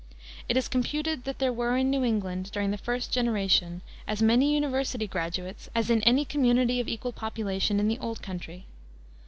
[0.49, 4.51] It is computed that there were in New England during the first generation as many
[4.51, 8.65] university graduates as in any community of equal population in the old country.